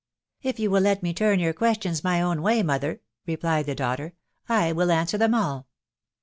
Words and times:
"If 0.41 0.59
you 0.59 0.71
will 0.71 0.81
let 0.81 1.03
me 1.03 1.13
turn 1.13 1.37
your 1.37 1.53
questions 1.53 2.03
my 2.03 2.23
own 2.23 2.41
way, 2.41 2.63
mother," 2.63 3.01
replied 3.27 3.67
the 3.67 3.75
daughter," 3.75 4.13
I 4.49 4.71
will 4.71 4.89
answer 4.91 5.19
them 5.19 5.35
all. 5.35 5.67